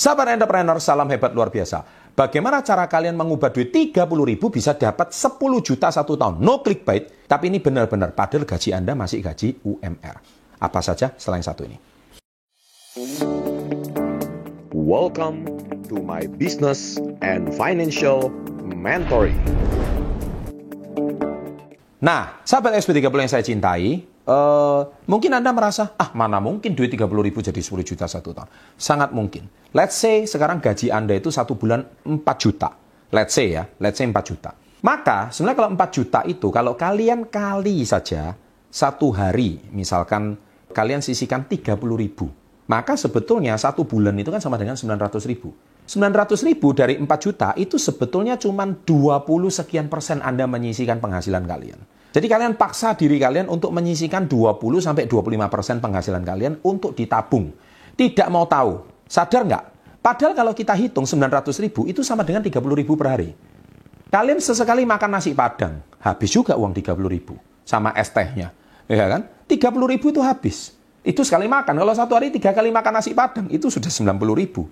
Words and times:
Sahabat 0.00 0.32
entrepreneur, 0.32 0.80
salam 0.80 1.04
hebat 1.12 1.28
luar 1.36 1.52
biasa. 1.52 1.84
Bagaimana 2.16 2.64
cara 2.64 2.88
kalian 2.88 3.20
mengubah 3.20 3.52
duit 3.52 3.68
30 3.68 4.08
ribu 4.08 4.48
bisa 4.48 4.72
dapat 4.72 5.12
10 5.12 5.36
juta 5.60 5.92
satu 5.92 6.16
tahun? 6.16 6.40
No 6.40 6.64
clickbait, 6.64 7.28
tapi 7.28 7.52
ini 7.52 7.60
benar-benar 7.60 8.16
padahal 8.16 8.48
gaji 8.48 8.72
Anda 8.72 8.96
masih 8.96 9.20
gaji 9.20 9.60
UMR. 9.60 10.16
Apa 10.56 10.80
saja 10.80 11.12
selain 11.20 11.44
satu 11.44 11.68
ini? 11.68 11.76
Welcome 14.72 15.44
to 15.92 16.00
my 16.00 16.24
business 16.40 16.96
and 17.20 17.52
financial 17.52 18.32
mentoring. 18.64 19.36
Nah, 22.00 22.40
sahabat 22.48 22.80
SP30 22.80 23.04
yang 23.04 23.28
saya 23.28 23.44
cintai, 23.44 24.08
Uh, 24.30 24.86
mungkin 25.10 25.34
Anda 25.34 25.50
merasa, 25.50 25.90
ah 25.98 26.14
mana 26.14 26.38
mungkin 26.38 26.78
duit 26.78 26.94
30 26.94 27.10
ribu 27.10 27.42
jadi 27.42 27.58
10 27.58 27.82
juta 27.82 28.06
satu 28.06 28.30
tahun. 28.30 28.46
Sangat 28.78 29.10
mungkin. 29.10 29.50
Let's 29.74 29.98
say 29.98 30.22
sekarang 30.22 30.62
gaji 30.62 30.94
Anda 30.94 31.18
itu 31.18 31.34
satu 31.34 31.58
bulan 31.58 31.82
4 32.06 32.22
juta. 32.38 32.70
Let's 33.10 33.34
say 33.34 33.58
ya, 33.58 33.66
let's 33.82 33.98
say 33.98 34.06
4 34.06 34.14
juta. 34.22 34.54
Maka 34.86 35.34
sebenarnya 35.34 35.58
kalau 35.58 35.70
4 35.74 35.90
juta 35.90 36.20
itu, 36.30 36.46
kalau 36.54 36.78
kalian 36.78 37.26
kali 37.26 37.82
saja 37.82 38.38
satu 38.70 39.10
hari, 39.10 39.58
misalkan 39.74 40.38
kalian 40.70 41.02
sisihkan 41.02 41.50
30 41.50 41.74
ribu. 41.98 42.30
Maka 42.70 42.94
sebetulnya 42.94 43.58
satu 43.58 43.82
bulan 43.82 44.14
itu 44.14 44.30
kan 44.30 44.38
sama 44.38 44.54
dengan 44.54 44.78
900 44.78 45.26
ribu. 45.26 45.50
900 45.90 46.46
ribu 46.46 46.70
dari 46.70 46.94
4 47.02 47.02
juta 47.18 47.50
itu 47.58 47.82
sebetulnya 47.82 48.38
cuma 48.38 48.62
20 48.62 48.86
sekian 49.50 49.90
persen 49.90 50.22
Anda 50.22 50.46
menyisihkan 50.46 51.02
penghasilan 51.02 51.50
kalian. 51.50 51.82
Jadi 52.10 52.26
kalian 52.26 52.58
paksa 52.58 52.98
diri 52.98 53.22
kalian 53.22 53.46
untuk 53.46 53.70
menyisikan 53.70 54.26
20 54.26 54.58
sampai 54.82 55.06
25% 55.06 55.78
penghasilan 55.78 56.22
kalian 56.26 56.58
untuk 56.66 56.98
ditabung. 56.98 57.54
Tidak 57.94 58.26
mau 58.26 58.50
tahu. 58.50 58.82
Sadar 59.06 59.46
nggak? 59.46 59.64
Padahal 60.02 60.32
kalau 60.34 60.52
kita 60.56 60.74
hitung 60.74 61.06
900 61.06 61.54
ribu 61.62 61.86
itu 61.86 62.02
sama 62.02 62.26
dengan 62.26 62.42
30 62.42 62.56
ribu 62.74 62.98
per 62.98 63.14
hari. 63.14 63.30
Kalian 64.10 64.42
sesekali 64.42 64.82
makan 64.82 65.10
nasi 65.14 65.38
padang, 65.38 65.86
habis 66.02 66.34
juga 66.34 66.58
uang 66.58 66.74
30 66.74 66.98
ribu. 67.06 67.38
Sama 67.62 67.94
es 67.94 68.10
tehnya. 68.10 68.50
Ya 68.90 69.06
kan? 69.06 69.30
30 69.46 69.70
ribu 69.86 70.10
itu 70.10 70.18
habis. 70.18 70.74
Itu 71.06 71.22
sekali 71.22 71.46
makan. 71.46 71.78
Kalau 71.78 71.94
satu 71.94 72.18
hari 72.18 72.34
tiga 72.34 72.50
kali 72.50 72.74
makan 72.74 72.98
nasi 72.98 73.14
padang, 73.14 73.46
itu 73.54 73.70
sudah 73.70 73.86
90 73.86 74.34
ribu. 74.34 74.66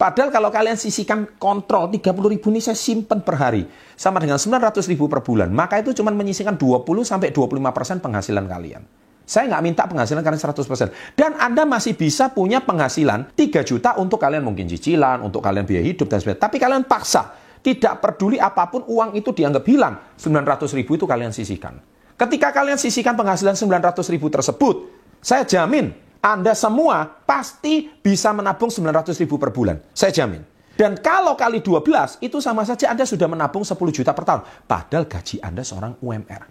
Padahal 0.00 0.32
kalau 0.32 0.48
kalian 0.48 0.80
sisihkan 0.80 1.36
kontrol 1.36 1.92
30 1.92 2.08
ribu 2.32 2.48
ini 2.48 2.64
saya 2.64 2.72
simpan 2.72 3.20
per 3.20 3.36
hari. 3.36 3.68
Sama 4.00 4.16
dengan 4.16 4.40
900 4.40 4.88
ribu 4.88 5.12
per 5.12 5.20
bulan. 5.20 5.52
Maka 5.52 5.76
itu 5.84 5.92
cuma 5.92 6.08
menyisihkan 6.08 6.56
20 6.56 6.88
sampai 7.04 7.28
25 7.36 7.60
persen 7.76 8.00
penghasilan 8.00 8.48
kalian. 8.48 8.80
Saya 9.28 9.52
nggak 9.52 9.60
minta 9.60 9.84
penghasilan 9.84 10.24
kalian 10.24 10.40
100 10.40 10.64
persen. 10.64 10.88
Dan 11.12 11.36
Anda 11.36 11.68
masih 11.68 12.00
bisa 12.00 12.32
punya 12.32 12.64
penghasilan 12.64 13.36
3 13.36 13.60
juta 13.60 14.00
untuk 14.00 14.16
kalian 14.16 14.40
mungkin 14.40 14.72
cicilan, 14.72 15.20
untuk 15.20 15.44
kalian 15.44 15.68
biaya 15.68 15.84
hidup 15.84 16.08
dan 16.08 16.24
sebagainya. 16.24 16.48
Tapi 16.48 16.56
kalian 16.56 16.88
paksa. 16.88 17.36
Tidak 17.60 18.00
peduli 18.00 18.40
apa 18.40 18.72
pun 18.72 18.88
uang 18.88 19.20
itu 19.20 19.36
dianggap 19.36 19.68
hilang. 19.68 20.16
900 20.16 20.80
ribu 20.80 20.96
itu 20.96 21.04
kalian 21.04 21.28
sisihkan. 21.28 21.76
Ketika 22.16 22.56
kalian 22.56 22.80
sisihkan 22.80 23.12
penghasilan 23.20 23.52
900 23.52 24.00
ribu 24.16 24.32
tersebut, 24.32 24.88
saya 25.20 25.44
jamin 25.44 25.92
anda 26.20 26.52
semua 26.52 27.08
pasti 27.24 27.88
bisa 27.88 28.28
menabung 28.36 28.68
900 28.68 29.16
ribu 29.24 29.40
per 29.40 29.56
bulan. 29.56 29.80
Saya 29.96 30.12
jamin. 30.12 30.44
Dan 30.76 31.00
kalau 31.00 31.32
kali 31.36 31.64
12, 31.64 32.20
itu 32.24 32.40
sama 32.40 32.64
saja 32.64 32.92
Anda 32.92 33.04
sudah 33.04 33.28
menabung 33.28 33.64
10 33.64 33.76
juta 33.92 34.12
per 34.16 34.24
tahun. 34.24 34.42
Padahal 34.64 35.04
gaji 35.08 35.40
Anda 35.40 35.60
seorang 35.60 35.96
UMR. 36.00 36.42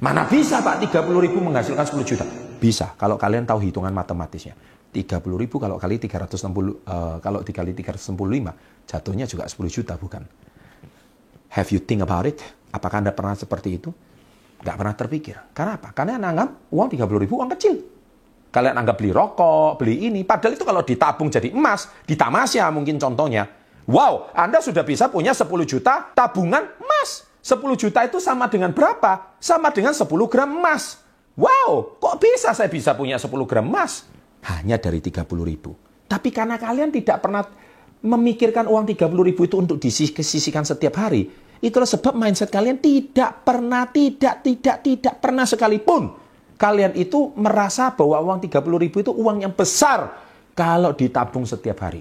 Mana 0.00 0.24
bisa 0.28 0.60
Pak 0.60 0.88
30 0.88 1.24
ribu 1.24 1.40
menghasilkan 1.40 1.84
10 1.84 2.04
juta? 2.04 2.24
Bisa, 2.60 2.96
kalau 2.96 3.16
kalian 3.20 3.44
tahu 3.44 3.60
hitungan 3.64 3.92
matematisnya. 3.92 4.56
30 4.92 5.20
ribu 5.36 5.56
kalau 5.60 5.76
kali 5.76 6.00
360, 6.00 6.08
uh, 6.08 6.68
eh, 6.68 7.16
kalau 7.20 7.40
dikali 7.44 7.72
365, 7.76 8.56
jatuhnya 8.88 9.24
juga 9.28 9.44
10 9.48 9.68
juta, 9.72 9.96
bukan? 9.96 10.22
Have 11.52 11.68
you 11.72 11.80
think 11.80 12.00
about 12.00 12.24
it? 12.28 12.40
Apakah 12.72 13.04
Anda 13.04 13.12
pernah 13.12 13.36
seperti 13.36 13.80
itu? 13.80 13.92
Gak 14.64 14.76
pernah 14.80 14.96
terpikir. 14.96 15.36
Karena 15.52 15.76
apa? 15.76 15.92
Karena 15.92 16.16
Anda 16.20 16.28
anggap 16.32 16.50
uang 16.72 16.88
30 16.88 17.20
ribu 17.20 17.36
uang 17.40 17.52
kecil. 17.52 17.93
Kalian 18.54 18.78
anggap 18.78 19.02
beli 19.02 19.10
rokok, 19.10 19.82
beli 19.82 20.06
ini. 20.06 20.22
Padahal 20.22 20.54
itu 20.54 20.62
kalau 20.62 20.86
ditabung 20.86 21.26
jadi 21.26 21.50
emas, 21.50 21.90
di 22.06 22.14
Tamasya 22.14 22.70
mungkin 22.70 23.02
contohnya. 23.02 23.50
Wow, 23.90 24.30
Anda 24.30 24.62
sudah 24.62 24.86
bisa 24.86 25.10
punya 25.10 25.34
10 25.34 25.50
juta 25.66 26.14
tabungan 26.14 26.62
emas. 26.78 27.26
10 27.42 27.58
juta 27.74 28.06
itu 28.06 28.22
sama 28.22 28.46
dengan 28.46 28.70
berapa? 28.70 29.34
Sama 29.42 29.74
dengan 29.74 29.90
10 29.90 30.06
gram 30.30 30.46
emas. 30.46 31.02
Wow, 31.34 31.98
kok 31.98 32.22
bisa 32.22 32.54
saya 32.54 32.70
bisa 32.70 32.94
punya 32.94 33.18
10 33.18 33.26
gram 33.42 33.66
emas? 33.66 34.06
Hanya 34.46 34.78
dari 34.78 35.02
30 35.02 35.26
ribu. 35.42 35.74
Tapi 36.06 36.30
karena 36.30 36.54
kalian 36.54 36.94
tidak 36.94 37.26
pernah 37.26 37.42
memikirkan 38.06 38.70
uang 38.70 38.86
30 38.86 39.10
ribu 39.34 39.50
itu 39.50 39.58
untuk 39.58 39.82
disisihkan 39.82 40.62
setiap 40.62 40.94
hari, 41.02 41.26
itulah 41.58 41.90
sebab 41.90 42.14
mindset 42.14 42.54
kalian 42.54 42.78
tidak 42.78 43.42
pernah, 43.42 43.90
tidak, 43.90 44.46
tidak, 44.46 44.78
tidak 44.86 45.18
pernah 45.18 45.42
sekalipun 45.42 46.23
kalian 46.64 46.96
itu 46.96 47.36
merasa 47.36 47.92
bahwa 47.92 48.16
uang 48.24 48.40
30 48.48 48.64
ribu 48.80 49.04
itu 49.04 49.12
uang 49.12 49.44
yang 49.44 49.52
besar 49.52 50.16
kalau 50.56 50.96
ditabung 50.96 51.44
setiap 51.44 51.84
hari. 51.84 52.00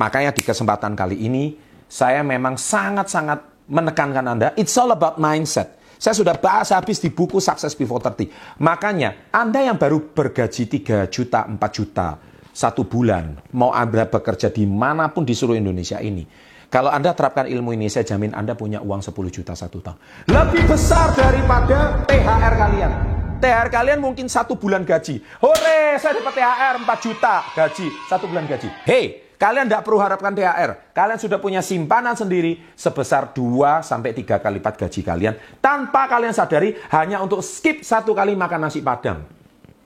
Makanya 0.00 0.32
di 0.32 0.40
kesempatan 0.40 0.96
kali 0.96 1.28
ini, 1.28 1.52
saya 1.84 2.24
memang 2.24 2.56
sangat-sangat 2.56 3.68
menekankan 3.68 4.24
Anda, 4.24 4.48
it's 4.56 4.72
all 4.80 4.96
about 4.96 5.20
mindset. 5.20 5.76
Saya 6.00 6.16
sudah 6.16 6.40
bahas 6.40 6.72
habis 6.72 7.04
di 7.04 7.12
buku 7.12 7.36
Success 7.36 7.76
Before 7.76 8.00
30. 8.00 8.32
Makanya, 8.64 9.28
Anda 9.28 9.68
yang 9.68 9.76
baru 9.76 10.00
bergaji 10.16 10.72
3 10.72 11.12
juta, 11.12 11.44
4 11.44 11.60
juta, 11.70 12.16
satu 12.48 12.88
bulan, 12.88 13.44
mau 13.52 13.76
Anda 13.76 14.08
bekerja 14.08 14.48
di 14.48 14.64
mana 14.64 15.12
pun 15.12 15.28
di 15.28 15.36
seluruh 15.36 15.60
Indonesia 15.60 16.00
ini, 16.00 16.24
kalau 16.72 16.88
Anda 16.88 17.12
terapkan 17.12 17.44
ilmu 17.44 17.76
ini, 17.76 17.92
saya 17.92 18.08
jamin 18.08 18.32
Anda 18.32 18.56
punya 18.56 18.80
uang 18.80 19.04
10 19.04 19.12
juta 19.28 19.52
satu 19.52 19.84
tahun. 19.84 20.00
Lebih 20.32 20.64
besar 20.64 21.12
daripada 21.12 22.00
THR 22.08 22.54
kalian. 22.56 23.11
THR 23.42 23.74
kalian 23.74 23.98
mungkin 23.98 24.30
satu 24.30 24.54
bulan 24.54 24.86
gaji. 24.86 25.18
Hore, 25.42 25.98
saya 25.98 26.14
dapat 26.14 26.38
THR 26.38 26.74
4 26.86 27.02
juta 27.02 27.34
gaji, 27.50 27.86
satu 28.06 28.30
bulan 28.30 28.46
gaji. 28.46 28.70
Hei, 28.86 29.34
kalian 29.34 29.66
tidak 29.66 29.82
perlu 29.82 29.98
harapkan 29.98 30.30
THR. 30.30 30.94
Kalian 30.94 31.18
sudah 31.18 31.42
punya 31.42 31.58
simpanan 31.58 32.14
sendiri 32.14 32.62
sebesar 32.78 33.34
2 33.34 33.82
sampai 33.82 34.14
3 34.14 34.38
kali 34.38 34.62
lipat 34.62 34.78
gaji 34.78 35.00
kalian 35.02 35.34
tanpa 35.58 36.06
kalian 36.06 36.30
sadari 36.30 36.78
hanya 36.94 37.18
untuk 37.18 37.42
skip 37.42 37.82
satu 37.82 38.14
kali 38.14 38.38
makan 38.38 38.70
nasi 38.70 38.78
padang. 38.78 39.26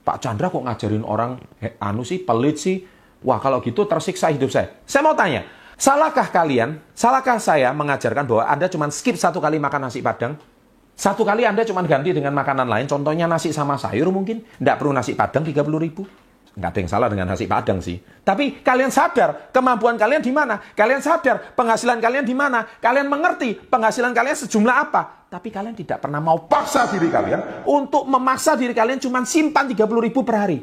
Pak 0.05 0.21
Chandra 0.21 0.53
kok 0.53 0.61
ngajarin 0.61 1.01
orang 1.09 1.41
eh, 1.65 1.81
anu 1.81 2.05
sih 2.05 2.21
pelit 2.21 2.61
sih? 2.61 2.85
Wah, 3.25 3.41
kalau 3.41 3.65
gitu 3.65 3.89
tersiksa 3.89 4.29
hidup 4.37 4.53
saya. 4.53 4.85
Saya 4.85 5.01
mau 5.01 5.17
tanya, 5.17 5.49
salahkah 5.81 6.29
kalian, 6.29 6.77
salahkah 6.93 7.41
saya 7.41 7.73
mengajarkan 7.73 8.29
bahwa 8.29 8.45
Anda 8.53 8.69
cuma 8.69 8.93
skip 8.93 9.17
satu 9.17 9.41
kali 9.41 9.57
makan 9.57 9.89
nasi 9.89 10.05
padang? 10.05 10.37
Satu 10.97 11.29
kali 11.29 11.45
Anda 11.45 11.61
cuma 11.69 11.85
ganti 11.85 12.17
dengan 12.17 12.33
makanan 12.33 12.65
lain, 12.65 12.89
contohnya 12.89 13.29
nasi 13.29 13.53
sama 13.53 13.77
sayur 13.77 14.09
mungkin. 14.09 14.41
Tidak 14.41 14.77
perlu 14.81 14.97
nasi 14.97 15.13
padang 15.13 15.45
30 15.45 15.61
ribu. 15.77 16.09
Nggak 16.57 16.71
ada 16.73 16.79
yang 16.81 16.89
salah 16.89 17.09
dengan 17.13 17.27
nasi 17.29 17.45
padang 17.45 17.85
sih. 17.85 18.01
Tapi 18.01 18.65
kalian 18.65 18.89
sadar 18.89 19.53
kemampuan 19.53 20.01
kalian 20.01 20.25
di 20.25 20.33
mana. 20.33 20.57
Kalian 20.57 21.05
sadar 21.05 21.53
penghasilan 21.53 22.01
kalian 22.01 22.25
di 22.25 22.33
mana. 22.33 22.65
Kalian 22.81 23.13
mengerti 23.13 23.53
penghasilan 23.53 24.17
kalian 24.17 24.33
sejumlah 24.49 24.77
apa. 24.89 25.29
Tapi 25.29 25.53
kalian 25.53 25.77
tidak 25.77 26.01
pernah 26.01 26.17
mau 26.17 26.49
paksa 26.49 26.89
diri 26.89 27.13
kalian 27.13 27.69
untuk 27.69 28.09
memaksa 28.09 28.57
diri 28.57 28.73
kalian 28.73 28.97
cuma 28.97 29.21
simpan 29.29 29.69
30 29.69 29.85
ribu 30.01 30.25
per 30.25 30.37
hari. 30.41 30.59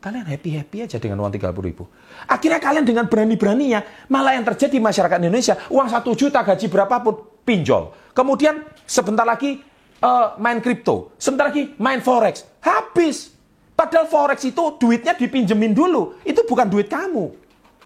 Kalian 0.00 0.24
happy-happy 0.24 0.88
aja 0.88 0.96
dengan 0.96 1.20
uang 1.20 1.36
30 1.36 1.52
ribu. 1.68 1.84
Akhirnya 2.24 2.56
kalian 2.56 2.86
dengan 2.88 3.10
berani-beraninya, 3.10 4.08
malah 4.08 4.40
yang 4.40 4.46
terjadi 4.46 4.78
di 4.78 4.80
masyarakat 4.80 5.18
Indonesia, 5.20 5.58
uang 5.68 5.90
1 5.90 6.06
juta 6.16 6.40
gaji 6.46 6.70
berapapun, 6.70 7.27
pinjol. 7.48 8.12
Kemudian 8.12 8.68
sebentar 8.84 9.24
lagi 9.24 9.64
uh, 10.04 10.36
main 10.36 10.60
kripto, 10.60 11.16
sebentar 11.16 11.48
lagi 11.48 11.72
main 11.80 12.04
forex, 12.04 12.44
habis. 12.60 13.32
Padahal 13.72 14.10
forex 14.10 14.44
itu 14.44 14.76
duitnya 14.76 15.14
dipinjemin 15.16 15.72
dulu, 15.72 16.20
itu 16.26 16.44
bukan 16.44 16.66
duit 16.68 16.90
kamu. 16.90 17.30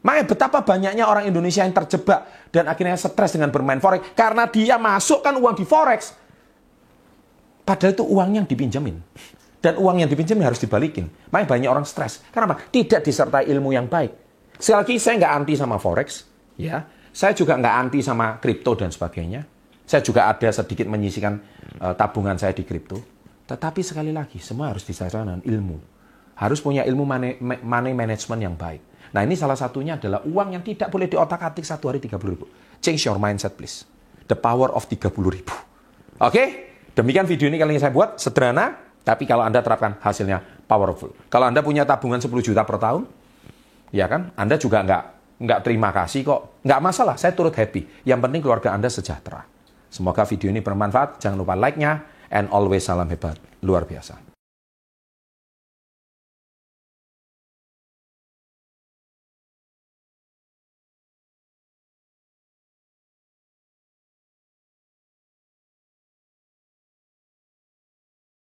Makanya 0.02 0.24
betapa 0.26 0.58
banyaknya 0.66 1.06
orang 1.06 1.30
Indonesia 1.30 1.62
yang 1.62 1.70
terjebak 1.70 2.50
dan 2.50 2.66
akhirnya 2.66 2.98
stres 2.98 3.38
dengan 3.38 3.54
bermain 3.54 3.78
forex 3.78 4.02
karena 4.18 4.50
dia 4.50 4.74
masukkan 4.80 5.30
uang 5.38 5.54
di 5.54 5.62
forex. 5.62 6.18
Padahal 7.62 7.94
itu 7.94 8.02
uang 8.02 8.30
yang 8.42 8.46
dipinjemin. 8.48 8.98
Dan 9.62 9.78
uang 9.78 10.02
yang 10.02 10.10
dipinjemin 10.10 10.42
harus 10.42 10.58
dibalikin. 10.58 11.06
Makanya 11.30 11.46
banyak 11.54 11.70
orang 11.70 11.86
stres. 11.86 12.18
Kenapa? 12.34 12.58
Tidak 12.58 12.98
disertai 12.98 13.46
ilmu 13.46 13.70
yang 13.70 13.86
baik. 13.86 14.10
Sekali 14.58 14.78
lagi 14.82 14.94
saya 14.98 15.14
nggak 15.22 15.32
anti 15.38 15.54
sama 15.54 15.78
forex, 15.78 16.26
ya. 16.58 16.82
Saya 17.12 17.36
juga 17.36 17.60
nggak 17.60 17.74
anti 17.76 18.00
sama 18.00 18.40
kripto 18.40 18.72
dan 18.72 18.88
sebagainya. 18.88 19.44
Saya 19.84 20.00
juga 20.00 20.32
ada 20.32 20.48
sedikit 20.48 20.88
menyisikan 20.88 21.36
uh, 21.84 21.92
tabungan 21.92 22.40
saya 22.40 22.56
di 22.56 22.64
kripto. 22.64 22.96
Tetapi 23.44 23.84
sekali 23.84 24.08
lagi, 24.16 24.40
semua 24.40 24.72
harus 24.72 24.80
disertai 24.88 25.20
dengan 25.20 25.44
ilmu. 25.44 25.76
Harus 26.40 26.64
punya 26.64 26.88
ilmu 26.88 27.04
money, 27.04 27.36
money 27.60 27.92
management 27.92 28.40
yang 28.40 28.56
baik. 28.56 28.80
Nah 29.12 29.20
ini 29.20 29.36
salah 29.36 29.58
satunya 29.60 30.00
adalah 30.00 30.24
uang 30.24 30.56
yang 30.56 30.64
tidak 30.64 30.88
boleh 30.88 31.04
diotak-atik 31.04 31.60
satu 31.60 31.92
hari 31.92 32.00
30 32.00 32.16
ribu. 32.32 32.48
Change 32.80 33.04
your 33.04 33.20
mindset 33.20 33.52
please. 33.52 33.84
The 34.24 34.38
power 34.38 34.72
of 34.72 34.88
30 34.88 35.12
ribu. 35.12 35.52
Oke? 36.16 36.72
Demikian 36.96 37.28
video 37.28 37.52
ini 37.52 37.60
kali 37.60 37.76
ini 37.76 37.80
saya 37.80 37.92
buat. 37.92 38.16
Sederhana, 38.16 38.72
tapi 39.04 39.28
kalau 39.28 39.44
Anda 39.44 39.60
terapkan 39.60 40.00
hasilnya 40.00 40.40
powerful. 40.64 41.12
Kalau 41.28 41.52
Anda 41.52 41.60
punya 41.60 41.84
tabungan 41.84 42.24
10 42.24 42.32
juta 42.40 42.64
per 42.64 42.80
tahun, 42.80 43.04
ya 43.92 44.08
kan? 44.08 44.32
Anda 44.32 44.56
juga 44.56 44.80
nggak 44.80 45.02
nggak 45.38 45.60
terima 45.64 45.94
kasih 45.94 46.26
kok. 46.26 46.64
Nggak 46.66 46.80
masalah, 46.82 47.16
saya 47.20 47.32
turut 47.32 47.54
happy. 47.54 48.04
Yang 48.04 48.20
penting 48.28 48.40
keluarga 48.40 48.74
Anda 48.74 48.88
sejahtera. 48.90 49.46
Semoga 49.92 50.24
video 50.24 50.48
ini 50.48 50.64
bermanfaat. 50.64 51.20
Jangan 51.20 51.36
lupa 51.36 51.52
like-nya. 51.52 52.08
And 52.32 52.48
always 52.48 52.88
salam 52.88 53.12
hebat. 53.12 53.36
Luar 53.60 53.84
biasa. 53.84 54.31